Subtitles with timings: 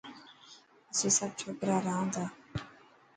[0.91, 2.23] اسين سڀ ڇوڪرا رهان تا.